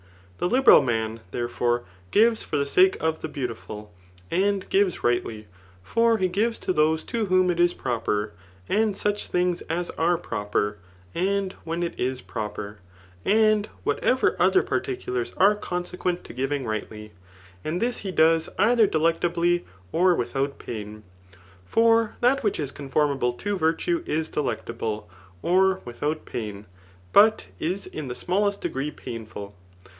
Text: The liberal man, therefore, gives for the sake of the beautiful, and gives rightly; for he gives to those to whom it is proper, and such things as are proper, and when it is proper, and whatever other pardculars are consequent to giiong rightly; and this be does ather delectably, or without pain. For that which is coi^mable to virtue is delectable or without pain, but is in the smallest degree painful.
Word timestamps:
The 0.39 0.49
liberal 0.49 0.81
man, 0.81 1.19
therefore, 1.29 1.83
gives 2.09 2.41
for 2.41 2.57
the 2.57 2.65
sake 2.65 2.97
of 2.99 3.21
the 3.21 3.27
beautiful, 3.27 3.93
and 4.31 4.67
gives 4.69 5.03
rightly; 5.03 5.45
for 5.83 6.17
he 6.17 6.27
gives 6.27 6.57
to 6.65 6.73
those 6.73 7.03
to 7.03 7.27
whom 7.27 7.51
it 7.51 7.59
is 7.59 7.75
proper, 7.75 8.31
and 8.67 8.97
such 8.97 9.27
things 9.27 9.61
as 9.69 9.91
are 9.91 10.17
proper, 10.17 10.79
and 11.13 11.53
when 11.63 11.83
it 11.83 11.93
is 11.99 12.21
proper, 12.21 12.79
and 13.23 13.67
whatever 13.83 14.35
other 14.39 14.63
pardculars 14.63 15.35
are 15.37 15.53
consequent 15.53 16.23
to 16.23 16.33
giiong 16.33 16.65
rightly; 16.65 17.11
and 17.63 17.79
this 17.79 18.01
be 18.01 18.11
does 18.11 18.49
ather 18.57 18.87
delectably, 18.87 19.65
or 19.91 20.15
without 20.15 20.57
pain. 20.57 21.03
For 21.63 22.15
that 22.21 22.43
which 22.43 22.59
is 22.59 22.71
coi^mable 22.71 23.37
to 23.37 23.55
virtue 23.55 24.01
is 24.07 24.29
delectable 24.29 25.07
or 25.43 25.81
without 25.85 26.25
pain, 26.25 26.65
but 27.13 27.45
is 27.59 27.85
in 27.85 28.07
the 28.07 28.15
smallest 28.15 28.61
degree 28.61 28.89
painful. 28.89 29.53